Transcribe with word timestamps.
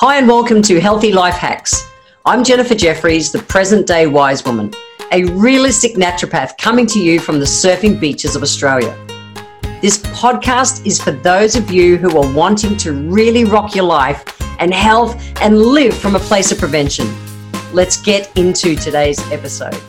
Hi, 0.00 0.18
and 0.18 0.28
welcome 0.28 0.60
to 0.60 0.78
Healthy 0.78 1.12
Life 1.12 1.36
Hacks. 1.36 1.90
I'm 2.26 2.44
Jennifer 2.44 2.74
Jeffries, 2.74 3.32
the 3.32 3.38
present 3.38 3.86
day 3.86 4.06
wise 4.06 4.44
woman, 4.44 4.70
a 5.10 5.24
realistic 5.24 5.94
naturopath 5.94 6.58
coming 6.58 6.86
to 6.88 7.00
you 7.00 7.18
from 7.18 7.38
the 7.38 7.46
surfing 7.46 7.98
beaches 7.98 8.36
of 8.36 8.42
Australia. 8.42 8.94
This 9.80 9.96
podcast 10.08 10.84
is 10.84 11.00
for 11.00 11.12
those 11.12 11.56
of 11.56 11.70
you 11.70 11.96
who 11.96 12.14
are 12.18 12.30
wanting 12.34 12.76
to 12.76 12.92
really 12.92 13.46
rock 13.46 13.74
your 13.74 13.86
life 13.86 14.22
and 14.60 14.74
health 14.74 15.16
and 15.40 15.58
live 15.58 15.96
from 15.96 16.14
a 16.14 16.20
place 16.20 16.52
of 16.52 16.58
prevention. 16.58 17.06
Let's 17.72 17.96
get 17.96 18.30
into 18.36 18.76
today's 18.76 19.18
episode. 19.32 19.80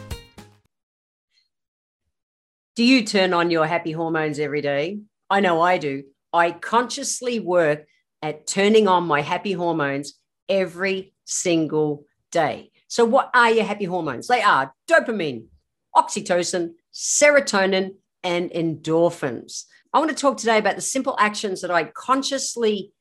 Do 2.78 2.86
you 2.86 3.04
turn 3.04 3.34
on 3.34 3.52
your 3.52 3.66
happy 3.66 3.92
hormones 3.92 4.40
every 4.40 4.62
day? 4.62 5.02
I 5.30 5.42
know 5.42 5.60
I 5.60 5.78
do. 5.78 6.04
I 6.32 6.52
consciously 6.52 7.42
work 7.42 7.86
at 8.22 8.48
turning 8.48 8.88
on 8.88 9.04
my 9.04 9.22
happy 9.22 9.54
hormones 9.54 10.14
every 10.50 11.14
single 11.26 12.06
day. 12.32 12.72
So, 12.88 13.06
what 13.06 13.30
are 13.34 13.52
your 13.52 13.66
happy 13.66 13.86
hormones? 13.86 14.28
They 14.28 14.42
are 14.42 14.74
dopamine, 14.90 15.48
oxytocin, 15.96 16.74
serotonin, 16.94 17.96
and 18.24 18.50
endorphins. 18.52 19.64
I 19.94 20.00
want 20.00 20.10
to 20.10 20.16
talk 20.16 20.38
today 20.38 20.58
about 20.58 20.76
the 20.76 20.82
simple 20.82 21.16
actions 21.20 21.62
that 21.62 21.72
I 21.72 21.86
consciously 21.86 22.92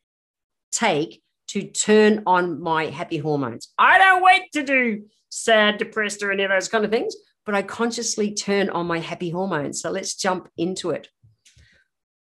take 0.72 1.22
to 1.48 1.62
turn 1.62 2.22
on 2.26 2.60
my 2.60 2.86
happy 2.86 3.18
hormones. 3.18 3.72
I 3.78 3.98
don't 3.98 4.22
wait 4.22 4.50
to 4.52 4.62
do 4.62 5.04
sad, 5.28 5.78
depressed, 5.78 6.22
or 6.22 6.32
any 6.32 6.42
of 6.42 6.50
those 6.50 6.68
kind 6.68 6.84
of 6.84 6.90
things, 6.90 7.14
but 7.44 7.54
I 7.54 7.62
consciously 7.62 8.34
turn 8.34 8.70
on 8.70 8.86
my 8.86 8.98
happy 8.98 9.30
hormones. 9.30 9.80
So, 9.80 9.90
let's 9.90 10.14
jump 10.14 10.48
into 10.56 10.90
it. 10.90 11.08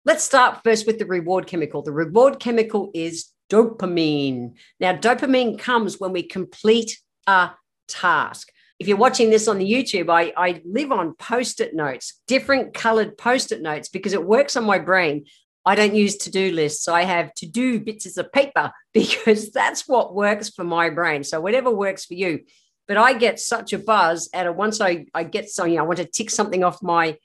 Let's 0.07 0.23
start 0.23 0.61
first 0.63 0.87
with 0.87 0.99
the 0.99 1.05
reward 1.05 1.47
chemical. 1.47 1.81
The 1.81 1.91
reward 1.91 2.39
chemical 2.39 2.91
is 2.93 3.25
dopamine. 3.51 4.53
Now, 4.79 4.95
dopamine 4.95 5.59
comes 5.59 5.99
when 5.99 6.13
we 6.13 6.23
complete 6.23 6.97
a 7.27 7.51
task. 7.89 8.47
If 8.79 8.87
you're 8.87 8.95
watching 8.95 9.31
this 9.31 9.49
on 9.49 9.57
the 9.57 9.69
YouTube, 9.69 10.09
I, 10.09 10.31
I 10.37 10.61
live 10.63 10.93
on 10.93 11.15
post 11.15 11.59
it 11.59 11.75
notes, 11.75 12.21
different 12.25 12.73
colored 12.73 13.17
post 13.17 13.51
it 13.51 13.61
notes, 13.61 13.89
because 13.89 14.13
it 14.13 14.23
works 14.23 14.55
on 14.55 14.63
my 14.63 14.79
brain. 14.79 15.25
I 15.65 15.75
don't 15.75 15.93
use 15.93 16.15
to 16.19 16.31
do 16.31 16.53
lists. 16.53 16.87
I 16.87 17.03
have 17.03 17.33
to 17.33 17.45
do 17.45 17.77
bits 17.81 18.15
of 18.15 18.31
paper 18.31 18.71
because 18.93 19.51
that's 19.51 19.89
what 19.89 20.15
works 20.15 20.49
for 20.49 20.63
my 20.63 20.89
brain. 20.89 21.25
So, 21.25 21.41
whatever 21.41 21.69
works 21.69 22.05
for 22.05 22.13
you. 22.13 22.45
But 22.87 22.95
I 22.95 23.11
get 23.11 23.41
such 23.41 23.73
a 23.73 23.77
buzz 23.77 24.29
out 24.33 24.47
of 24.47 24.55
once 24.55 24.79
I, 24.79 25.07
I 25.13 25.25
get 25.25 25.49
something, 25.49 25.77
I 25.77 25.81
want 25.81 25.97
to 25.97 26.05
tick 26.05 26.29
something 26.29 26.63
off 26.63 26.81
my 26.81 27.17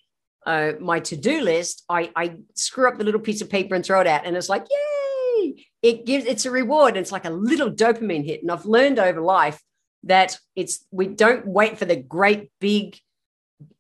uh, 0.47 0.73
my 0.81 1.01
to-do 1.01 1.41
list, 1.41 1.85
I, 1.89 2.11
I 2.17 2.37
screw 2.55 2.89
up 2.89 2.99
the 2.99 3.05
little 3.05 3.21
piece 3.21 3.43
of 3.43 3.51
paper 3.51 3.75
and 3.75 3.85
throw 3.85 4.01
it 4.01 4.07
out. 4.07 4.27
And 4.27 4.37
it's 4.37 4.49
like, 4.49 4.67
yay! 4.71 5.67
It 5.83 6.07
gives 6.07 6.25
it's 6.27 6.47
a 6.47 6.51
reward. 6.51 6.97
It's 6.97 7.13
like 7.13 7.25
a 7.25 7.31
little 7.31 7.71
dopamine 7.71 8.25
hit. 8.25 8.43
And 8.43 8.51
I've 8.51 8.67
learned 8.67 8.99
over 8.99 9.21
life 9.21 9.61
that 10.05 10.39
it's 10.57 10.85
we 10.91 11.07
don't 11.07 11.47
wait 11.47 11.79
for 11.79 11.85
the 11.85 11.97
great 11.97 12.51
big, 12.61 12.99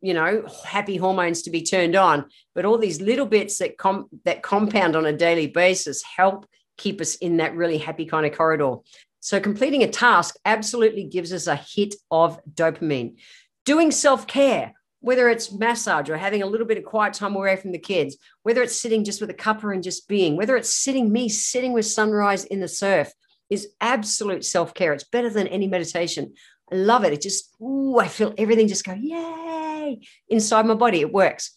you 0.00 0.14
know, 0.14 0.46
happy 0.64 0.96
hormones 0.96 1.42
to 1.42 1.50
be 1.50 1.62
turned 1.62 1.96
on, 1.96 2.26
but 2.54 2.64
all 2.64 2.78
these 2.78 3.00
little 3.00 3.26
bits 3.26 3.58
that 3.58 3.78
com 3.78 4.06
that 4.24 4.42
compound 4.42 4.96
on 4.96 5.06
a 5.06 5.16
daily 5.16 5.46
basis 5.46 6.02
help 6.02 6.46
keep 6.76 7.00
us 7.00 7.16
in 7.16 7.36
that 7.38 7.56
really 7.56 7.78
happy 7.78 8.06
kind 8.06 8.26
of 8.26 8.36
corridor. 8.36 8.76
So 9.20 9.38
completing 9.38 9.82
a 9.84 9.88
task 9.88 10.34
absolutely 10.44 11.04
gives 11.04 11.32
us 11.32 11.46
a 11.46 11.54
hit 11.54 11.94
of 12.10 12.40
dopamine. 12.52 13.16
Doing 13.64 13.92
self-care 13.92 14.72
whether 15.02 15.28
it's 15.28 15.52
massage 15.52 16.08
or 16.08 16.16
having 16.16 16.42
a 16.42 16.46
little 16.46 16.66
bit 16.66 16.78
of 16.78 16.84
quiet 16.84 17.12
time 17.12 17.34
away 17.34 17.56
from 17.56 17.72
the 17.72 17.78
kids, 17.78 18.16
whether 18.44 18.62
it's 18.62 18.80
sitting 18.80 19.04
just 19.04 19.20
with 19.20 19.28
a 19.30 19.34
cuppa 19.34 19.74
and 19.74 19.82
just 19.82 20.08
being, 20.08 20.36
whether 20.36 20.56
it's 20.56 20.72
sitting 20.72 21.12
me 21.12 21.28
sitting 21.28 21.72
with 21.72 21.84
sunrise 21.84 22.44
in 22.44 22.60
the 22.60 22.68
surf 22.68 23.12
is 23.50 23.68
absolute 23.80 24.44
self-care. 24.44 24.92
It's 24.92 25.04
better 25.04 25.28
than 25.28 25.48
any 25.48 25.66
meditation. 25.66 26.34
I 26.72 26.76
love 26.76 27.04
it. 27.04 27.12
It 27.12 27.20
just, 27.20 27.54
ooh, 27.60 27.98
I 27.98 28.06
feel 28.06 28.32
everything 28.38 28.68
just 28.68 28.84
go, 28.84 28.94
yay, 28.94 29.98
inside 30.28 30.66
my 30.66 30.74
body. 30.74 31.00
It 31.00 31.12
works. 31.12 31.50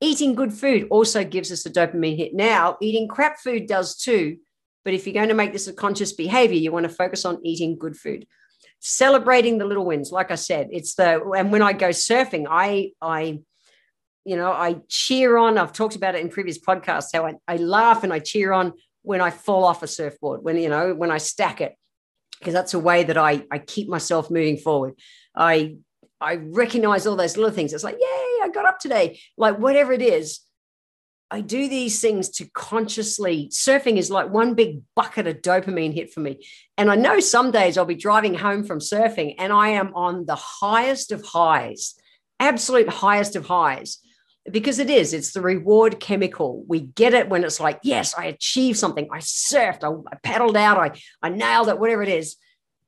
Eating 0.00 0.34
good 0.34 0.52
food 0.52 0.86
also 0.90 1.24
gives 1.24 1.50
us 1.50 1.66
a 1.66 1.70
dopamine 1.70 2.16
hit. 2.16 2.34
Now, 2.34 2.76
eating 2.80 3.08
crap 3.08 3.40
food 3.40 3.66
does 3.66 3.96
too. 3.96 4.38
But 4.84 4.94
if 4.94 5.04
you're 5.04 5.14
going 5.14 5.28
to 5.28 5.34
make 5.34 5.52
this 5.52 5.66
a 5.66 5.72
conscious 5.72 6.12
behavior, 6.12 6.56
you 6.56 6.70
want 6.70 6.84
to 6.84 6.94
focus 6.94 7.24
on 7.24 7.44
eating 7.44 7.76
good 7.76 7.96
food 7.96 8.26
celebrating 8.80 9.58
the 9.58 9.64
little 9.64 9.84
wins 9.84 10.12
like 10.12 10.30
i 10.30 10.34
said 10.34 10.68
it's 10.70 10.94
the 10.94 11.22
and 11.36 11.50
when 11.50 11.62
i 11.62 11.72
go 11.72 11.88
surfing 11.88 12.46
i 12.48 12.90
i 13.00 13.38
you 14.24 14.36
know 14.36 14.52
i 14.52 14.76
cheer 14.88 15.36
on 15.36 15.58
i've 15.58 15.72
talked 15.72 15.96
about 15.96 16.14
it 16.14 16.20
in 16.20 16.28
previous 16.28 16.58
podcasts 16.58 17.08
how 17.12 17.26
i, 17.26 17.34
I 17.48 17.56
laugh 17.56 18.04
and 18.04 18.12
i 18.12 18.18
cheer 18.18 18.52
on 18.52 18.72
when 19.02 19.20
i 19.20 19.30
fall 19.30 19.64
off 19.64 19.82
a 19.82 19.86
surfboard 19.86 20.42
when 20.42 20.56
you 20.56 20.68
know 20.68 20.94
when 20.94 21.10
i 21.10 21.18
stack 21.18 21.60
it 21.60 21.74
because 22.38 22.54
that's 22.54 22.74
a 22.74 22.78
way 22.78 23.04
that 23.04 23.16
i 23.16 23.44
i 23.50 23.58
keep 23.58 23.88
myself 23.88 24.30
moving 24.30 24.56
forward. 24.56 24.94
I 25.34 25.76
i 26.20 26.36
recognize 26.36 27.06
all 27.06 27.16
those 27.16 27.36
little 27.36 27.54
things. 27.54 27.72
It's 27.72 27.84
like 27.84 27.96
yay 27.96 28.42
i 28.42 28.50
got 28.52 28.66
up 28.66 28.78
today. 28.78 29.20
Like 29.36 29.58
whatever 29.58 29.92
it 29.92 30.02
is 30.02 30.40
I 31.30 31.40
do 31.40 31.68
these 31.68 32.00
things 32.00 32.28
to 32.30 32.48
consciously. 32.50 33.48
Surfing 33.52 33.96
is 33.96 34.10
like 34.10 34.30
one 34.30 34.54
big 34.54 34.82
bucket 34.94 35.26
of 35.26 35.42
dopamine 35.42 35.92
hit 35.92 36.12
for 36.12 36.20
me. 36.20 36.46
And 36.78 36.90
I 36.90 36.94
know 36.94 37.18
some 37.18 37.50
days 37.50 37.76
I'll 37.76 37.84
be 37.84 37.96
driving 37.96 38.34
home 38.34 38.64
from 38.64 38.78
surfing 38.78 39.34
and 39.38 39.52
I 39.52 39.70
am 39.70 39.92
on 39.94 40.26
the 40.26 40.36
highest 40.36 41.10
of 41.10 41.24
highs, 41.24 41.94
absolute 42.38 42.88
highest 42.88 43.34
of 43.34 43.46
highs, 43.46 43.98
because 44.50 44.78
it 44.78 44.88
is. 44.88 45.12
It's 45.12 45.32
the 45.32 45.40
reward 45.40 45.98
chemical. 45.98 46.64
We 46.68 46.80
get 46.80 47.12
it 47.12 47.28
when 47.28 47.42
it's 47.42 47.58
like, 47.58 47.80
yes, 47.82 48.14
I 48.16 48.26
achieved 48.26 48.78
something. 48.78 49.08
I 49.10 49.18
surfed, 49.18 49.82
I, 49.82 49.90
I 50.12 50.16
paddled 50.22 50.56
out, 50.56 50.78
I, 50.78 51.00
I 51.20 51.30
nailed 51.30 51.68
it, 51.68 51.78
whatever 51.80 52.04
it 52.04 52.08
is. 52.08 52.36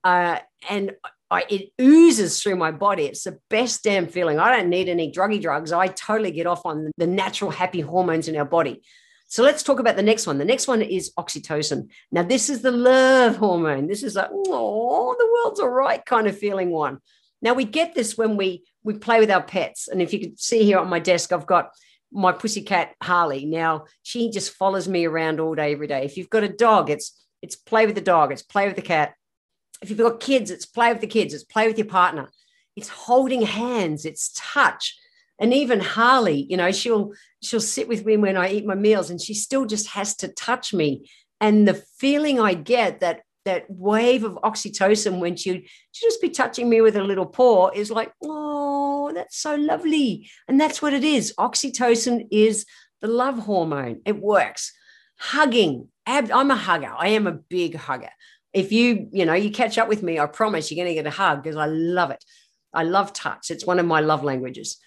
Uh, 0.05 0.39
and 0.71 0.93
I, 1.31 1.45
it 1.49 1.73
oozes 1.81 2.43
through 2.43 2.57
my 2.57 2.71
body. 2.71 3.05
It's 3.05 3.25
the 3.25 3.39
best 3.51 3.85
damn 3.85 4.07
feeling. 4.07 4.39
I 4.39 4.57
don't 4.57 4.71
need 4.71 4.89
any 4.89 5.13
druggy 5.13 5.41
drugs. 5.41 5.73
I 5.73 5.89
totally 5.89 6.31
get 6.31 6.47
off 6.47 6.65
on 6.65 6.91
the 6.97 7.07
natural 7.07 7.51
happy 7.51 7.81
hormones 7.81 8.29
in 8.29 8.37
our 8.37 8.47
body. 8.47 8.83
So 9.27 9.43
let's 9.43 9.63
talk 9.63 9.79
about 9.79 9.97
the 9.97 10.03
next 10.03 10.27
one. 10.27 10.39
The 10.39 10.47
next 10.47 10.67
one 10.67 10.81
is 10.81 11.13
oxytocin. 11.19 11.91
Now, 12.11 12.23
this 12.23 12.49
is 12.49 12.63
the 12.63 12.71
love 12.71 13.37
hormone. 13.37 13.87
This 13.87 14.03
is 14.03 14.17
like, 14.17 14.31
oh, 14.33 15.15
the 15.19 15.31
world's 15.35 15.61
all 15.61 15.69
right 15.69 16.03
kind 16.05 16.27
of 16.27 16.39
feeling 16.39 16.71
one. 16.71 16.99
Now 17.43 17.55
we 17.55 17.65
get 17.65 17.95
this 17.95 18.17
when 18.17 18.37
we 18.37 18.65
we 18.83 18.95
play 18.95 19.21
with 19.21 19.31
our 19.31 19.43
pets. 19.43 19.89
And 19.89 20.01
if 20.03 20.13
you 20.13 20.21
can 20.21 20.37
see 20.37 20.65
here 20.65 20.79
on 20.79 20.89
my 20.89 20.99
desk, 20.99 21.33
I've 21.33 21.47
got 21.47 21.71
my 22.11 22.33
pussycat 22.33 22.95
Harley. 23.03 23.45
Now 23.45 23.85
she 24.03 24.31
just 24.31 24.53
follows 24.53 24.89
me 24.89 25.05
around 25.05 25.41
all 25.41 25.55
day, 25.55 25.73
every 25.73 25.87
day. 25.87 26.05
If 26.05 26.17
you've 26.17 26.31
got 26.31 26.43
a 26.43 26.49
dog, 26.49 26.91
it's 26.91 27.27
it's 27.43 27.55
play 27.55 27.87
with 27.87 27.95
the 27.95 28.01
dog, 28.01 28.33
it's 28.33 28.43
play 28.43 28.67
with 28.67 28.77
the 28.77 28.83
cat 28.83 29.15
if 29.83 29.91
you've 29.91 29.99
got 29.99 30.21
kids, 30.21 30.51
it's 30.51 30.67
play 30.67 30.93
with 30.93 31.01
the 31.01 31.07
kids, 31.07 31.35
it's 31.35 31.45
play 31.45 31.67
with 31.67 31.79
your 31.79 31.87
partner, 31.87 32.31
it's 32.77 32.89
holding 32.89 33.43
hands, 33.43 34.05
it's 34.05 34.33
touch. 34.35 34.99
And 35.39 35.55
even 35.55 35.79
Harley, 35.81 36.47
you 36.49 36.57
know, 36.57 36.73
she'll 36.73 37.13
she'll 37.43 37.61
sit 37.61 37.87
with 37.89 38.05
me 38.05 38.17
when 38.17 38.37
I 38.37 38.51
eat 38.51 38.67
my 38.67 38.75
meals 38.75 39.11
and 39.11 39.21
she 39.21 39.35
still 39.35 39.67
just 39.67 39.89
has 39.89 40.17
to 40.17 40.29
touch 40.29 40.75
me. 40.75 41.09
And 41.41 41.67
the 41.67 41.83
feeling 41.99 42.41
I 42.41 42.55
get 42.55 43.01
that 43.01 43.23
that 43.45 43.65
wave 43.69 44.25
of 44.25 44.35
oxytocin 44.43 45.21
when 45.21 45.37
she 45.37 45.69
she 45.93 46.07
just 46.07 46.21
be 46.21 46.31
touching 46.31 46.69
me 46.69 46.81
with 46.81 46.97
a 46.97 47.05
little 47.05 47.27
paw 47.27 47.71
is 47.73 47.91
like, 47.91 48.13
oh, 48.25 49.13
that's 49.15 49.39
so 49.39 49.55
lovely. 49.55 50.29
And 50.49 50.61
that's 50.61 50.83
what 50.83 50.93
it 50.93 51.05
is. 51.05 51.35
Oxytocin 51.39 52.27
is 52.33 52.67
the 53.01 53.09
love 53.09 53.39
hormone. 53.39 54.01
It 54.05 54.21
works. 54.21 54.73
Hugging. 55.19 55.89
I'm 56.07 56.51
a 56.51 56.57
hugger. 56.57 56.93
I 56.97 57.09
am 57.09 57.27
a 57.27 57.33
big 57.33 57.77
hugger 57.77 58.11
if 58.53 58.73
you 58.73 59.09
you 59.13 59.25
know 59.25 59.35
you 59.35 59.51
catch 59.51 59.77
up 59.79 59.89
with 59.89 60.03
me 60.03 60.19
i 60.19 60.27
promise 60.27 60.71
you're 60.71 60.83
going 60.83 60.95
to 60.95 61.01
get 61.03 61.07
a 61.07 61.15
hug 61.15 61.43
because 61.43 61.57
i 61.57 61.67
love 61.67 62.11
it. 62.11 62.25
I 62.73 62.83
love 62.85 63.13
touch. 63.13 63.51
It's 63.51 63.67
one 63.67 63.79
of 63.79 63.87
my 63.87 64.01
love 64.01 64.25
languages. 64.25 64.79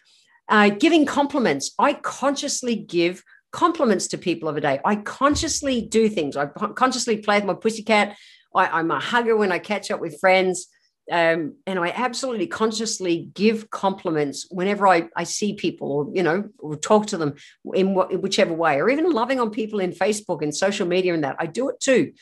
Uh, 0.47 0.69
giving 0.69 1.05
compliments. 1.05 1.73
I 1.79 1.93
consciously 1.93 2.75
give 2.75 3.23
compliments 3.51 4.07
to 4.07 4.17
people 4.17 4.49
of 4.49 4.57
a 4.57 4.61
day. 4.61 4.79
I 4.85 4.95
consciously 4.95 5.81
do 5.81 6.09
things. 6.09 6.37
I 6.37 6.45
consciously 6.45 7.17
play 7.17 7.37
with 7.37 7.45
my 7.45 7.53
pussycat. 7.53 8.17
I, 8.53 8.67
i'm 8.67 8.91
a 8.91 8.99
hugger 8.99 9.37
when 9.37 9.51
i 9.51 9.59
catch 9.59 9.91
up 9.91 10.01
with 10.01 10.19
friends. 10.19 10.67
Um, 11.11 11.55
and 11.65 11.79
I 11.79 11.89
absolutely 11.89 12.47
consciously 12.47 13.31
give 13.33 13.69
compliments 13.69 14.47
whenever 14.49 14.87
I, 14.87 15.09
I 15.15 15.23
see 15.23 15.55
people 15.55 15.91
or 15.91 16.09
you 16.13 16.23
know 16.23 16.47
or 16.59 16.77
talk 16.77 17.07
to 17.07 17.17
them 17.17 17.33
in, 17.73 17.97
in 18.11 18.21
whichever 18.21 18.53
way, 18.53 18.79
or 18.79 18.89
even 18.89 19.11
loving 19.11 19.39
on 19.39 19.49
people 19.49 19.79
in 19.79 19.91
Facebook 19.91 20.41
and 20.41 20.55
social 20.55 20.87
media 20.87 21.13
and 21.13 21.23
that. 21.23 21.35
I 21.39 21.47
do 21.47 21.69
it 21.69 21.79
too 21.79 22.13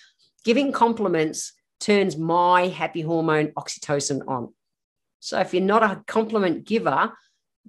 giving 0.43 0.71
compliments 0.71 1.53
turns 1.79 2.17
my 2.17 2.67
happy 2.67 3.01
hormone 3.01 3.47
oxytocin 3.53 4.27
on. 4.27 4.53
So 5.19 5.39
if 5.39 5.53
you're 5.53 5.63
not 5.63 5.83
a 5.83 6.03
compliment 6.07 6.65
giver, 6.65 7.11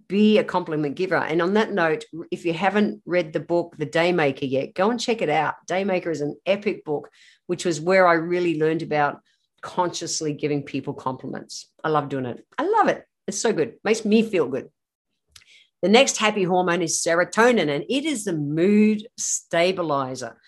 be 0.08 0.38
a 0.38 0.44
compliment 0.44 0.96
giver. 0.96 1.16
And 1.16 1.42
on 1.42 1.54
that 1.54 1.72
note, 1.72 2.04
if 2.30 2.44
you 2.44 2.52
haven't 2.52 3.02
read 3.04 3.32
the 3.32 3.40
book, 3.40 3.76
The 3.76 3.86
Daymaker, 3.86 4.48
yet, 4.48 4.74
go 4.74 4.90
and 4.90 5.00
check 5.00 5.22
it 5.22 5.28
out. 5.28 5.54
Daymaker 5.68 6.10
is 6.10 6.20
an 6.20 6.36
epic 6.46 6.84
book, 6.84 7.10
which 7.46 7.64
was 7.64 7.80
where 7.80 8.06
I 8.06 8.14
really 8.14 8.58
learned 8.58 8.82
about 8.82 9.20
consciously 9.60 10.32
giving 10.32 10.62
people 10.62 10.94
compliments. 10.94 11.70
I 11.84 11.88
love 11.90 12.08
doing 12.08 12.26
it. 12.26 12.44
I 12.56 12.68
love 12.68 12.88
it. 12.88 13.04
It's 13.26 13.38
so 13.38 13.52
good. 13.52 13.74
Makes 13.84 14.04
me 14.04 14.22
feel 14.22 14.48
good. 14.48 14.70
The 15.82 15.88
next 15.88 16.18
happy 16.18 16.44
hormone 16.44 16.82
is 16.82 17.02
serotonin, 17.02 17.68
and 17.74 17.84
it 17.88 18.04
is 18.04 18.24
the 18.24 18.32
mood 18.32 19.06
stabilizer. 19.16 20.38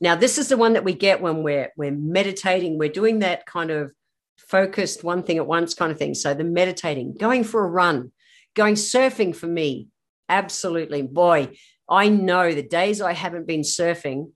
Now, 0.00 0.14
this 0.14 0.38
is 0.38 0.48
the 0.48 0.56
one 0.56 0.72
that 0.72 0.84
we 0.84 0.94
get 0.94 1.20
when 1.20 1.42
we're 1.42 1.72
we're 1.76 1.90
meditating. 1.90 2.78
We're 2.78 2.88
doing 2.88 3.18
that 3.20 3.46
kind 3.46 3.70
of 3.70 3.92
focused 4.38 5.04
one 5.04 5.22
thing 5.22 5.36
at 5.36 5.46
once 5.46 5.74
kind 5.74 5.92
of 5.92 5.98
thing. 5.98 6.14
So 6.14 6.34
the 6.34 6.44
meditating, 6.44 7.16
going 7.18 7.44
for 7.44 7.64
a 7.64 7.68
run, 7.68 8.12
going 8.54 8.74
surfing 8.74 9.36
for 9.36 9.46
me, 9.46 9.88
absolutely. 10.28 11.02
Boy, 11.02 11.50
I 11.88 12.08
know 12.08 12.52
the 12.52 12.62
days 12.62 13.00
I 13.00 13.12
haven't 13.12 13.46
been 13.46 13.60
surfing, 13.60 14.32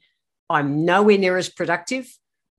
I'm 0.51 0.85
nowhere 0.85 1.19
near 1.19 1.37
as 1.37 1.49
productive. 1.49 2.07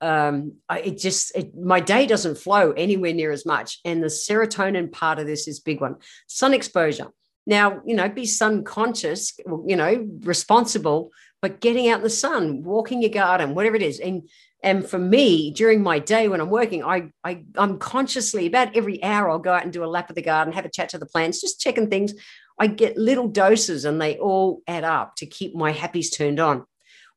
Um, 0.01 0.56
I, 0.68 0.80
it 0.80 0.98
just 0.98 1.36
it, 1.36 1.56
my 1.56 1.80
day 1.80 2.06
doesn't 2.08 2.38
flow 2.38 2.72
anywhere 2.72 3.13
near 3.13 3.31
as 3.31 3.46
much, 3.46 3.80
and 3.86 4.04
the 4.04 4.08
serotonin 4.08 4.92
part 4.92 5.19
of 5.19 5.28
this 5.28 5.48
is 5.48 5.60
big 5.60 5.80
one. 5.80 5.98
Sun 6.28 6.54
exposure. 6.54 7.08
Now, 7.48 7.81
you 7.86 7.96
know, 7.96 8.10
be 8.10 8.25
sun 8.25 8.63
conscious, 8.63 9.34
you 9.68 9.75
know, 9.75 10.08
responsible, 10.22 11.12
but 11.46 11.62
getting 11.62 11.90
out 11.90 11.98
in 11.98 12.04
the 12.04 12.10
sun, 12.10 12.64
walking 12.64 13.04
your 13.04 13.12
garden, 13.12 13.54
whatever 13.54 13.76
it 13.76 13.84
is. 13.84 14.00
And 14.00 14.28
and 14.64 14.84
for 14.84 14.98
me, 14.98 15.52
during 15.52 15.84
my 15.84 16.00
day 16.00 16.28
when 16.28 16.42
I'm 16.42 16.50
working, 16.50 16.84
I, 16.84 17.12
I 17.24 17.44
I'm 17.56 17.78
consciously 17.78 18.48
about 18.48 18.76
every 18.76 19.04
hour 19.04 19.30
I'll 19.30 19.38
go 19.38 19.54
out 19.54 19.62
and 19.62 19.72
do 19.72 19.84
a 19.84 19.86
lap 19.86 20.10
of 20.10 20.16
the 20.16 20.24
garden, 20.24 20.56
have 20.56 20.66
a 20.66 20.70
chat 20.70 20.90
to 20.90 20.98
the 20.98 21.06
plants, 21.06 21.42
just 21.42 21.62
checking 21.62 21.88
things. 21.88 22.16
I 22.60 22.66
get 22.66 22.98
little 22.98 23.28
doses 23.28 23.86
and 23.86 24.02
they 24.02 24.18
all 24.18 24.64
add 24.68 24.84
up 24.84 25.18
to 25.18 25.28
keep 25.28 25.54
my 25.54 25.72
happies 25.72 26.12
turned 26.12 26.40
on. 26.40 26.66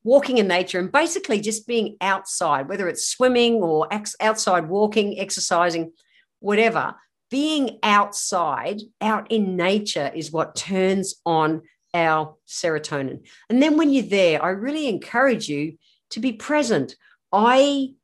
Walking 0.04 0.36
in 0.36 0.46
nature 0.46 0.78
and 0.78 0.92
basically 0.92 1.40
just 1.40 1.66
being 1.66 1.96
outside, 2.02 2.68
whether 2.68 2.86
it's 2.86 3.08
swimming 3.08 3.62
or 3.62 3.88
outside 4.20 4.68
walking, 4.68 5.18
exercising, 5.18 5.92
whatever, 6.40 6.96
being 7.30 7.78
outside, 7.82 8.82
out 9.00 9.32
in 9.32 9.56
nature 9.56 10.12
is 10.14 10.30
what 10.30 10.54
turns 10.54 11.14
on 11.24 11.62
our 12.06 12.36
serotonin. 12.46 13.26
And 13.48 13.62
then 13.62 13.76
when 13.76 13.92
you're 13.92 14.04
there, 14.04 14.42
I 14.42 14.50
really 14.50 14.88
encourage 14.88 15.48
you 15.48 15.78
to 16.10 16.20
be 16.20 16.32
present. 16.32 16.96
I 17.32 17.94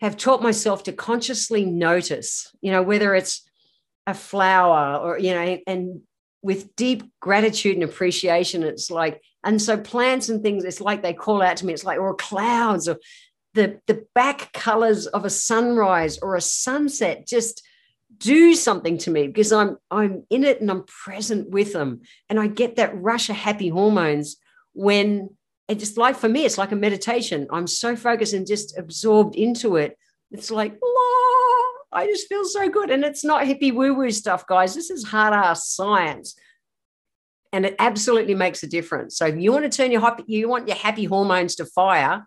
have 0.00 0.16
taught 0.16 0.42
myself 0.42 0.84
to 0.84 0.92
consciously 0.92 1.64
notice, 1.64 2.54
you 2.60 2.70
know, 2.70 2.82
whether 2.82 3.14
it's 3.14 3.48
a 4.06 4.14
flower 4.14 4.96
or, 4.98 5.18
you 5.18 5.34
know, 5.34 5.58
and 5.66 6.00
with 6.42 6.74
deep 6.76 7.02
gratitude 7.20 7.74
and 7.74 7.82
appreciation, 7.82 8.62
it's 8.62 8.90
like, 8.90 9.20
and 9.44 9.60
so 9.60 9.76
plants 9.76 10.28
and 10.28 10.42
things, 10.42 10.64
it's 10.64 10.80
like 10.80 11.02
they 11.02 11.12
call 11.12 11.42
out 11.42 11.56
to 11.58 11.66
me, 11.66 11.72
it's 11.72 11.84
like, 11.84 11.98
or 11.98 12.14
clouds 12.14 12.88
or 12.88 12.98
the, 13.54 13.80
the 13.86 14.06
back 14.14 14.52
colors 14.52 15.06
of 15.06 15.24
a 15.24 15.30
sunrise 15.30 16.18
or 16.18 16.36
a 16.36 16.40
sunset 16.40 17.26
just 17.26 17.66
do 18.18 18.54
something 18.54 18.98
to 18.98 19.10
me 19.10 19.26
because 19.26 19.52
I'm 19.52 19.76
I'm 19.90 20.24
in 20.30 20.44
it 20.44 20.60
and 20.60 20.70
I'm 20.70 20.84
present 20.84 21.50
with 21.50 21.72
them. 21.72 22.02
And 22.28 22.38
I 22.38 22.46
get 22.46 22.76
that 22.76 23.00
rush 23.00 23.30
of 23.30 23.36
happy 23.36 23.68
hormones 23.68 24.36
when 24.72 25.30
it's 25.68 25.80
just 25.80 25.98
like 25.98 26.16
for 26.16 26.28
me, 26.28 26.44
it's 26.44 26.58
like 26.58 26.72
a 26.72 26.76
meditation. 26.76 27.46
I'm 27.50 27.66
so 27.66 27.94
focused 27.94 28.32
and 28.32 28.46
just 28.46 28.78
absorbed 28.78 29.36
into 29.36 29.76
it. 29.76 29.96
It's 30.30 30.50
like, 30.50 30.78
I 31.92 32.06
just 32.06 32.28
feel 32.28 32.44
so 32.44 32.68
good. 32.68 32.90
And 32.90 33.04
it's 33.04 33.24
not 33.24 33.44
hippie 33.44 33.74
woo-woo 33.74 34.10
stuff, 34.10 34.46
guys. 34.46 34.74
This 34.74 34.90
is 34.90 35.04
hard 35.04 35.34
ass 35.34 35.68
science. 35.70 36.34
And 37.52 37.64
it 37.64 37.76
absolutely 37.78 38.34
makes 38.34 38.62
a 38.62 38.66
difference. 38.66 39.16
So 39.16 39.26
if 39.26 39.38
you 39.38 39.52
want 39.52 39.70
to 39.70 39.74
turn 39.74 39.90
your 39.90 40.02
happy, 40.02 40.24
you 40.26 40.48
want 40.48 40.68
your 40.68 40.76
happy 40.76 41.04
hormones 41.04 41.54
to 41.56 41.64
fire, 41.64 42.26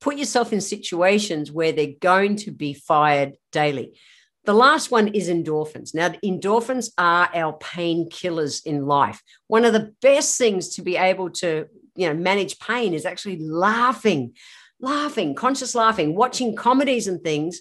put 0.00 0.16
yourself 0.16 0.52
in 0.52 0.60
situations 0.60 1.52
where 1.52 1.72
they're 1.72 1.94
going 2.00 2.36
to 2.36 2.50
be 2.52 2.72
fired 2.72 3.36
daily. 3.52 3.98
The 4.46 4.54
last 4.54 4.92
one 4.92 5.08
is 5.08 5.28
endorphins. 5.28 5.92
Now, 5.92 6.10
endorphins 6.24 6.90
are 6.96 7.28
our 7.34 7.58
painkillers 7.58 8.64
in 8.64 8.86
life. 8.86 9.20
One 9.48 9.64
of 9.64 9.72
the 9.72 9.92
best 10.00 10.38
things 10.38 10.76
to 10.76 10.82
be 10.82 10.96
able 10.96 11.30
to, 11.30 11.66
you 11.96 12.06
know, 12.06 12.14
manage 12.14 12.60
pain 12.60 12.94
is 12.94 13.04
actually 13.04 13.40
laughing, 13.40 14.34
laughing, 14.80 15.34
conscious 15.34 15.74
laughing, 15.74 16.14
watching 16.14 16.54
comedies 16.54 17.08
and 17.08 17.20
things 17.22 17.60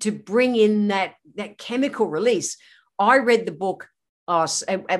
to 0.00 0.10
bring 0.10 0.56
in 0.56 0.88
that 0.88 1.14
that 1.36 1.56
chemical 1.56 2.08
release. 2.08 2.56
I 2.98 3.18
read 3.18 3.46
the 3.46 3.52
book 3.52 3.88
uh, 4.26 4.48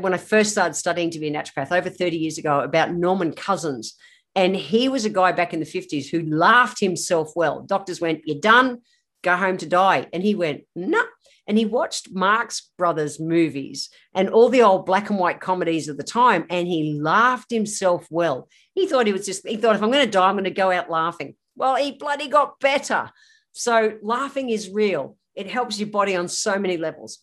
when 0.00 0.14
I 0.14 0.18
first 0.18 0.52
started 0.52 0.74
studying 0.74 1.10
to 1.10 1.18
be 1.18 1.28
a 1.28 1.32
naturopath 1.32 1.72
over 1.72 1.90
30 1.90 2.16
years 2.16 2.38
ago 2.38 2.60
about 2.60 2.94
Norman 2.94 3.32
Cousins. 3.32 3.94
And 4.36 4.54
he 4.54 4.88
was 4.88 5.04
a 5.04 5.10
guy 5.10 5.32
back 5.32 5.52
in 5.52 5.60
the 5.60 5.66
50s 5.66 6.10
who 6.10 6.22
laughed 6.22 6.78
himself 6.80 7.32
well. 7.34 7.62
Doctors 7.62 8.00
went, 8.00 8.22
You're 8.24 8.40
done, 8.40 8.82
go 9.22 9.36
home 9.36 9.56
to 9.56 9.66
die. 9.66 10.06
And 10.12 10.22
he 10.22 10.34
went, 10.34 10.62
No, 10.76 11.02
and 11.46 11.58
he 11.58 11.64
watched 11.64 12.12
Marx 12.12 12.70
Brothers 12.78 13.20
movies 13.20 13.90
and 14.14 14.28
all 14.28 14.48
the 14.48 14.62
old 14.62 14.86
black 14.86 15.10
and 15.10 15.18
white 15.18 15.40
comedies 15.40 15.88
of 15.88 15.96
the 15.96 16.02
time, 16.02 16.46
and 16.50 16.66
he 16.66 16.98
laughed 17.00 17.50
himself 17.50 18.06
well. 18.10 18.48
He 18.74 18.86
thought 18.86 19.06
he 19.06 19.12
was 19.12 19.26
just, 19.26 19.46
he 19.46 19.56
thought, 19.56 19.76
if 19.76 19.82
I'm 19.82 19.90
going 19.90 20.04
to 20.04 20.10
die, 20.10 20.28
I'm 20.28 20.34
going 20.34 20.44
to 20.44 20.50
go 20.50 20.70
out 20.70 20.90
laughing. 20.90 21.34
Well, 21.56 21.76
he 21.76 21.92
bloody 21.92 22.28
got 22.28 22.58
better. 22.60 23.10
So 23.52 23.98
laughing 24.02 24.50
is 24.50 24.70
real. 24.70 25.16
It 25.34 25.50
helps 25.50 25.78
your 25.78 25.88
body 25.88 26.16
on 26.16 26.28
so 26.28 26.58
many 26.58 26.76
levels. 26.76 27.18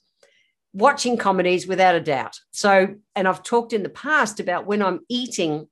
Watching 0.73 1.17
comedies, 1.17 1.67
without 1.67 1.95
a 1.95 1.99
doubt. 1.99 2.39
So, 2.51 2.95
and 3.15 3.27
I've 3.27 3.43
talked 3.43 3.73
in 3.73 3.83
the 3.83 3.89
past 3.89 4.39
about 4.39 4.65
when 4.65 4.81
I'm 4.81 5.01
eating, 5.09 5.67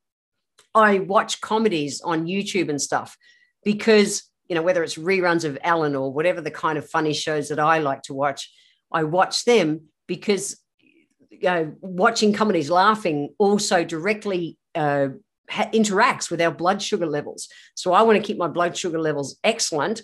I 0.75 0.99
watch 0.99 1.39
comedies 1.39 2.01
on 2.01 2.25
YouTube 2.25 2.69
and 2.69 2.81
stuff 2.81 3.17
because 3.63 4.23
you 4.49 4.55
know, 4.55 4.63
whether 4.63 4.83
it's 4.83 4.95
reruns 4.95 5.45
of 5.45 5.57
Ellen 5.63 5.95
or 5.95 6.11
whatever 6.11 6.41
the 6.41 6.51
kind 6.51 6.77
of 6.77 6.89
funny 6.89 7.13
shows 7.13 7.49
that 7.49 7.59
I 7.59 7.77
like 7.79 8.01
to 8.03 8.13
watch, 8.13 8.51
I 8.91 9.03
watch 9.03 9.45
them 9.45 9.81
because 10.07 10.59
you 11.29 11.39
know, 11.43 11.75
watching 11.81 12.33
comedies 12.33 12.69
laughing 12.69 13.29
also 13.37 13.85
directly 13.85 14.57
uh, 14.73 15.09
ha- 15.49 15.69
interacts 15.71 16.31
with 16.31 16.41
our 16.41 16.51
blood 16.51 16.81
sugar 16.81 17.05
levels. 17.05 17.47
So 17.75 17.93
I 17.93 18.01
want 18.01 18.17
to 18.17 18.23
keep 18.23 18.37
my 18.37 18.47
blood 18.47 18.75
sugar 18.75 18.99
levels 18.99 19.37
excellent 19.43 20.01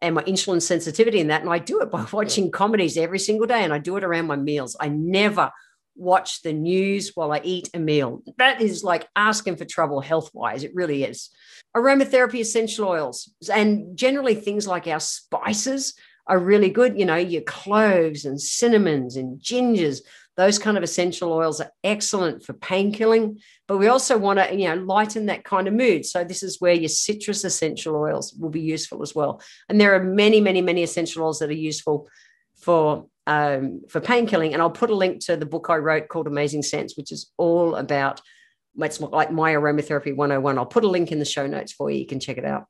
and 0.00 0.14
my 0.14 0.22
insulin 0.22 0.62
sensitivity 0.62 1.18
in 1.18 1.26
that. 1.28 1.42
And 1.42 1.50
I 1.50 1.58
do 1.58 1.80
it 1.80 1.90
by 1.90 2.06
watching 2.12 2.52
comedies 2.52 2.96
every 2.96 3.18
single 3.18 3.48
day 3.48 3.64
and 3.64 3.72
I 3.72 3.78
do 3.78 3.96
it 3.96 4.04
around 4.04 4.28
my 4.28 4.36
meals. 4.36 4.76
I 4.80 4.88
never 4.88 5.50
watch 5.98 6.42
the 6.42 6.52
news 6.52 7.12
while 7.14 7.32
I 7.32 7.40
eat 7.42 7.70
a 7.74 7.78
meal. 7.78 8.22
That 8.38 8.60
is 8.60 8.84
like 8.84 9.08
asking 9.16 9.56
for 9.56 9.64
trouble 9.64 10.00
health 10.00 10.30
wise. 10.32 10.64
It 10.64 10.74
really 10.74 11.04
is. 11.04 11.30
Aromatherapy 11.76 12.40
essential 12.40 12.88
oils 12.88 13.30
and 13.52 13.96
generally 13.96 14.34
things 14.34 14.66
like 14.66 14.86
our 14.86 15.00
spices 15.00 15.94
are 16.26 16.38
really 16.38 16.70
good. 16.70 16.98
You 16.98 17.06
know, 17.06 17.16
your 17.16 17.42
cloves 17.42 18.24
and 18.24 18.40
cinnamons 18.40 19.16
and 19.16 19.40
gingers, 19.40 20.00
those 20.36 20.58
kind 20.58 20.76
of 20.76 20.84
essential 20.84 21.32
oils 21.32 21.60
are 21.60 21.72
excellent 21.82 22.44
for 22.44 22.52
pain 22.52 22.92
killing. 22.92 23.40
But 23.66 23.78
we 23.78 23.88
also 23.88 24.16
want 24.16 24.38
to, 24.38 24.54
you 24.54 24.68
know, 24.68 24.76
lighten 24.76 25.26
that 25.26 25.44
kind 25.44 25.66
of 25.66 25.74
mood. 25.74 26.06
So 26.06 26.22
this 26.22 26.42
is 26.42 26.60
where 26.60 26.74
your 26.74 26.88
citrus 26.88 27.44
essential 27.44 27.96
oils 27.96 28.32
will 28.34 28.50
be 28.50 28.60
useful 28.60 29.02
as 29.02 29.14
well. 29.14 29.42
And 29.68 29.80
there 29.80 29.94
are 29.94 30.02
many, 30.02 30.40
many, 30.40 30.62
many 30.62 30.82
essential 30.82 31.24
oils 31.24 31.40
that 31.40 31.50
are 31.50 31.54
useful 31.54 32.08
for 32.60 33.06
um, 33.28 33.82
for 33.88 34.00
pain 34.00 34.26
killing. 34.26 34.54
And 34.54 34.62
I'll 34.62 34.70
put 34.70 34.90
a 34.90 34.96
link 34.96 35.20
to 35.26 35.36
the 35.36 35.46
book 35.46 35.66
I 35.68 35.76
wrote 35.76 36.08
called 36.08 36.26
Amazing 36.26 36.62
Scents, 36.62 36.96
which 36.96 37.12
is 37.12 37.30
all 37.36 37.76
about 37.76 38.20
it's 38.80 39.00
like 39.00 39.30
my 39.30 39.54
aromatherapy 39.54 40.14
101. 40.14 40.58
I'll 40.58 40.66
put 40.66 40.84
a 40.84 40.88
link 40.88 41.12
in 41.12 41.18
the 41.18 41.24
show 41.24 41.46
notes 41.46 41.72
for 41.72 41.90
you. 41.90 41.98
You 41.98 42.06
can 42.06 42.20
check 42.20 42.38
it 42.38 42.44
out. 42.44 42.66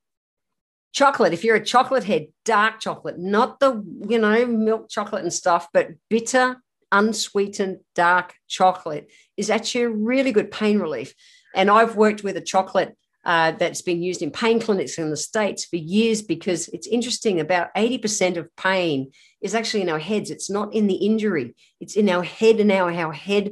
Chocolate, 0.93 1.33
if 1.33 1.45
you're 1.45 1.57
a 1.57 1.65
chocolate 1.65 2.05
head, 2.05 2.29
dark 2.45 2.81
chocolate, 2.81 3.19
not 3.19 3.61
the, 3.61 3.85
you 4.09 4.19
know, 4.19 4.47
milk 4.47 4.89
chocolate 4.89 5.23
and 5.23 5.33
stuff, 5.33 5.69
but 5.73 5.91
bitter, 6.09 6.63
unsweetened 6.91 7.81
dark 7.95 8.35
chocolate 8.49 9.13
is 9.37 9.51
actually 9.51 9.83
a 9.83 9.91
really 9.91 10.33
good 10.33 10.51
pain 10.51 10.79
relief. 10.79 11.15
And 11.55 11.71
I've 11.71 11.95
worked 11.95 12.25
with 12.25 12.37
a 12.39 12.41
chocolate 12.41 12.97
uh, 13.29 13.51
that's 13.53 13.83
been 13.83 14.03
used 14.03 14.23
in 14.23 14.31
pain 14.31 14.59
clinics 14.59 14.97
in 14.97 15.11
the 15.11 15.17
States 15.17 15.67
for 15.67 15.77
years 15.77 16.23
because 16.23 16.69
it's 16.69 16.87
interesting. 16.87 17.39
About 17.39 17.69
80% 17.75 18.39
of 18.39 18.57
pain 18.57 19.13
is 19.43 19.55
actually 19.55 19.83
in 19.83 19.91
our 19.91 19.99
heads. 19.99 20.31
It's 20.31 20.49
not 20.49 20.73
in 20.73 20.87
the 20.87 20.95
injury, 20.95 21.55
it's 21.79 21.95
in 21.95 22.09
our 22.09 22.23
head 22.23 22.59
and 22.59 22.73
how 22.73 22.89
our 22.89 23.13
head 23.13 23.51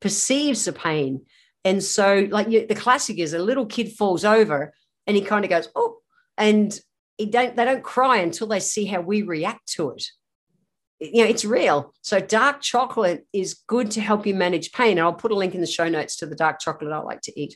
perceives 0.00 0.64
the 0.64 0.72
pain. 0.72 1.26
And 1.66 1.84
so, 1.84 2.26
like 2.30 2.48
you, 2.48 2.66
the 2.66 2.74
classic 2.74 3.18
is 3.18 3.34
a 3.34 3.38
little 3.38 3.66
kid 3.66 3.92
falls 3.92 4.24
over 4.24 4.72
and 5.06 5.14
he 5.14 5.22
kind 5.22 5.44
of 5.44 5.50
goes, 5.50 5.68
oh, 5.76 5.98
and 6.38 6.80
don't, 7.18 7.54
they 7.54 7.64
don't 7.66 7.84
cry 7.84 8.16
until 8.16 8.46
they 8.46 8.60
see 8.60 8.86
how 8.86 9.02
we 9.02 9.20
react 9.20 9.68
to 9.74 9.90
it. 9.90 10.04
You 10.98 11.24
know, 11.24 11.28
it's 11.28 11.44
real. 11.44 11.92
So, 12.00 12.20
dark 12.20 12.62
chocolate 12.62 13.26
is 13.34 13.60
good 13.66 13.90
to 13.90 14.00
help 14.00 14.26
you 14.26 14.34
manage 14.34 14.72
pain. 14.72 14.92
And 14.92 15.00
I'll 15.00 15.12
put 15.12 15.30
a 15.30 15.36
link 15.36 15.54
in 15.54 15.60
the 15.60 15.66
show 15.66 15.90
notes 15.90 16.16
to 16.16 16.26
the 16.26 16.34
dark 16.34 16.58
chocolate 16.58 16.90
I 16.90 17.00
like 17.00 17.20
to 17.22 17.38
eat. 17.38 17.54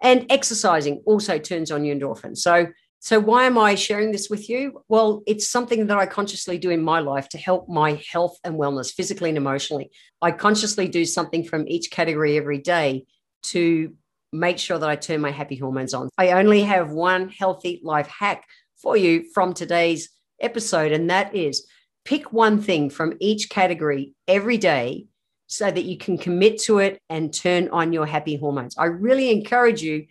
And 0.00 0.26
exercising 0.30 1.02
also 1.06 1.38
turns 1.38 1.70
on 1.70 1.84
your 1.84 1.96
endorphins. 1.96 2.38
So, 2.38 2.68
so 3.00 3.20
why 3.20 3.44
am 3.44 3.58
I 3.58 3.74
sharing 3.74 4.10
this 4.10 4.28
with 4.28 4.48
you? 4.48 4.82
Well, 4.88 5.22
it's 5.26 5.48
something 5.48 5.86
that 5.86 5.98
I 5.98 6.06
consciously 6.06 6.58
do 6.58 6.70
in 6.70 6.82
my 6.82 7.00
life 7.00 7.28
to 7.30 7.38
help 7.38 7.68
my 7.68 8.00
health 8.10 8.36
and 8.44 8.56
wellness, 8.56 8.92
physically 8.92 9.30
and 9.30 9.38
emotionally. 9.38 9.90
I 10.20 10.32
consciously 10.32 10.88
do 10.88 11.04
something 11.04 11.44
from 11.44 11.68
each 11.68 11.90
category 11.90 12.36
every 12.36 12.58
day 12.58 13.06
to 13.44 13.94
make 14.32 14.58
sure 14.58 14.78
that 14.78 14.88
I 14.88 14.96
turn 14.96 15.20
my 15.20 15.30
happy 15.30 15.56
hormones 15.56 15.94
on. 15.94 16.08
I 16.18 16.32
only 16.32 16.62
have 16.62 16.90
one 16.90 17.28
healthy 17.28 17.80
life 17.82 18.08
hack 18.08 18.44
for 18.76 18.96
you 18.96 19.24
from 19.32 19.54
today's 19.54 20.10
episode, 20.40 20.92
and 20.92 21.10
that 21.10 21.34
is 21.34 21.66
pick 22.04 22.32
one 22.32 22.60
thing 22.60 22.90
from 22.90 23.14
each 23.20 23.50
category 23.50 24.14
every 24.26 24.58
day 24.58 25.06
so 25.48 25.70
that 25.70 25.84
you 25.84 25.96
can 25.96 26.18
commit 26.18 26.60
to 26.60 26.78
it 26.78 27.02
and 27.08 27.34
turn 27.34 27.68
on 27.70 27.92
your 27.92 28.06
happy 28.06 28.36
hormones. 28.36 28.76
I 28.78 28.84
really 28.84 29.30
encourage 29.30 29.82
you 29.82 30.06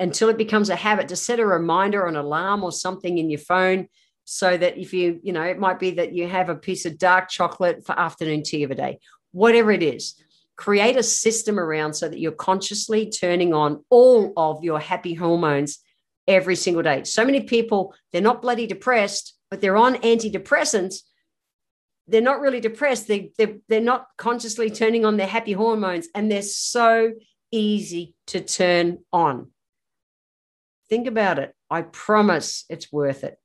until 0.00 0.30
it 0.30 0.38
becomes 0.38 0.70
a 0.70 0.76
habit 0.76 1.08
to 1.08 1.16
set 1.16 1.40
a 1.40 1.46
reminder 1.46 2.02
or 2.02 2.08
an 2.08 2.16
alarm 2.16 2.64
or 2.64 2.72
something 2.72 3.18
in 3.18 3.30
your 3.30 3.38
phone 3.38 3.88
so 4.24 4.56
that 4.56 4.78
if 4.78 4.92
you, 4.92 5.20
you 5.22 5.32
know, 5.32 5.42
it 5.42 5.58
might 5.58 5.78
be 5.78 5.92
that 5.92 6.14
you 6.14 6.26
have 6.26 6.48
a 6.48 6.54
piece 6.54 6.86
of 6.86 6.98
dark 6.98 7.28
chocolate 7.28 7.84
for 7.84 7.98
afternoon 7.98 8.42
tea 8.42 8.62
of 8.62 8.70
a 8.70 8.74
day, 8.74 8.98
whatever 9.32 9.70
it 9.70 9.82
is, 9.82 10.14
create 10.56 10.96
a 10.96 11.02
system 11.02 11.60
around 11.60 11.94
so 11.94 12.08
that 12.08 12.18
you're 12.18 12.32
consciously 12.32 13.10
turning 13.10 13.52
on 13.52 13.84
all 13.90 14.32
of 14.36 14.64
your 14.64 14.80
happy 14.80 15.14
hormones 15.14 15.78
every 16.26 16.56
single 16.56 16.82
day. 16.82 17.04
So 17.04 17.24
many 17.24 17.42
people, 17.42 17.94
they're 18.12 18.22
not 18.22 18.42
bloody 18.42 18.66
depressed, 18.66 19.34
but 19.50 19.60
they're 19.60 19.76
on 19.76 19.96
antidepressants. 19.96 21.02
They're 22.08 22.20
not 22.20 22.40
really 22.40 22.60
depressed. 22.60 23.06
They, 23.06 23.32
they're, 23.38 23.56
they're 23.68 23.80
not 23.80 24.06
consciously 24.16 24.70
turning 24.70 25.04
on 25.04 25.16
their 25.16 25.26
happy 25.26 25.52
hormones, 25.52 26.08
and 26.14 26.30
they're 26.30 26.42
so 26.42 27.12
easy 27.50 28.14
to 28.28 28.40
turn 28.40 28.98
on. 29.12 29.50
Think 30.88 31.06
about 31.06 31.38
it. 31.38 31.54
I 31.70 31.82
promise 31.82 32.64
it's 32.68 32.90
worth 32.90 33.24
it. 33.24 33.38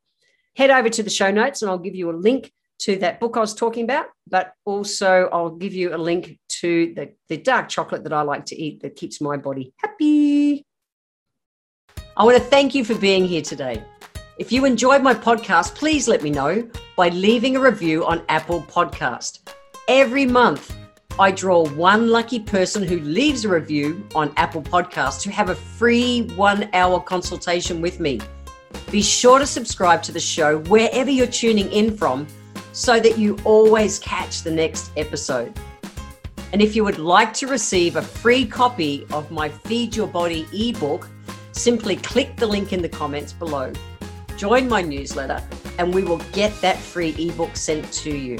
Head 0.55 0.69
over 0.69 0.89
to 0.89 1.03
the 1.03 1.09
show 1.09 1.31
notes 1.31 1.61
and 1.61 1.69
I'll 1.69 1.77
give 1.77 1.95
you 1.95 2.09
a 2.09 2.15
link 2.15 2.51
to 2.79 2.97
that 2.97 3.19
book 3.19 3.37
I 3.37 3.39
was 3.39 3.53
talking 3.53 3.83
about, 3.83 4.07
but 4.27 4.53
also 4.65 5.29
I'll 5.31 5.49
give 5.49 5.73
you 5.73 5.95
a 5.95 5.97
link 5.97 6.39
to 6.61 6.93
the, 6.95 7.13
the 7.29 7.37
dark 7.37 7.69
chocolate 7.69 8.03
that 8.03 8.13
I 8.13 8.21
like 8.21 8.45
to 8.45 8.55
eat 8.55 8.81
that 8.81 8.95
keeps 8.95 9.19
my 9.19 9.37
body 9.37 9.73
happy. 9.77 10.65
I 12.15 12.23
want 12.23 12.37
to 12.37 12.43
thank 12.43 12.75
you 12.75 12.85
for 12.85 12.95
being 12.95 13.25
here 13.25 13.41
today. 13.41 13.83
If 14.39 14.51
you 14.51 14.65
enjoyed 14.65 15.03
my 15.03 15.13
podcast, 15.13 15.75
please 15.75 16.07
let 16.07 16.23
me 16.23 16.31
know 16.31 16.67
by 16.97 17.09
leaving 17.09 17.55
a 17.55 17.59
review 17.59 18.03
on 18.03 18.23
Apple 18.29 18.63
Podcast. 18.63 19.41
Every 19.87 20.25
month, 20.25 20.75
I 21.19 21.29
draw 21.29 21.67
one 21.69 22.09
lucky 22.09 22.39
person 22.39 22.81
who 22.81 22.99
leaves 23.01 23.45
a 23.45 23.49
review 23.49 24.03
on 24.15 24.33
Apple 24.35 24.63
Podcast 24.63 25.21
to 25.21 25.31
have 25.31 25.51
a 25.51 25.55
free 25.55 26.23
one 26.35 26.67
hour 26.73 26.99
consultation 26.99 27.79
with 27.79 27.99
me. 27.99 28.21
Be 28.89 29.03
sure 29.03 29.37
to 29.37 29.45
subscribe 29.45 30.01
to 30.01 30.11
the 30.11 30.19
show 30.19 30.61
wherever 30.61 31.11
you're 31.11 31.27
tuning 31.27 31.71
in 31.71 31.95
from 31.95 32.25
so 32.71 32.99
that 32.99 33.19
you 33.19 33.37
always 33.43 33.99
catch 33.99 34.41
the 34.41 34.49
next 34.49 34.89
episode. 34.97 35.53
And 36.53 36.59
if 36.59 36.75
you 36.75 36.83
would 36.83 36.97
like 36.97 37.33
to 37.35 37.45
receive 37.45 37.97
a 37.97 38.01
free 38.01 38.47
copy 38.47 39.05
of 39.13 39.29
my 39.29 39.47
Feed 39.47 39.95
Your 39.95 40.07
Body 40.07 40.47
ebook, 40.51 41.07
simply 41.51 41.97
click 41.97 42.35
the 42.35 42.47
link 42.47 42.73
in 42.73 42.81
the 42.81 42.89
comments 42.89 43.31
below. 43.31 43.71
Join 44.43 44.67
my 44.67 44.81
newsletter 44.81 45.41
and 45.79 45.95
we 45.95 46.03
will 46.03 46.17
get 46.33 46.51
that 46.59 46.75
free 46.75 47.15
ebook 47.17 47.55
sent 47.55 47.89
to 47.93 48.13
you. 48.13 48.37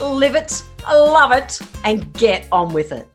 live 0.00 0.34
it, 0.34 0.64
love 0.90 1.30
it, 1.30 1.60
and 1.84 2.12
get 2.14 2.48
on 2.50 2.72
with 2.72 2.90
it. 2.90 3.06